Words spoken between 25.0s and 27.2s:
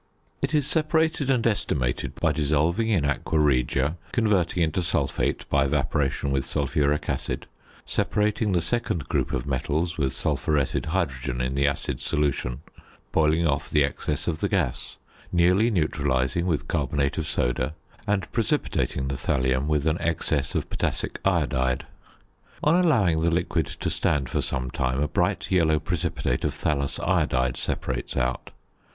bright yellow precipitate of thallous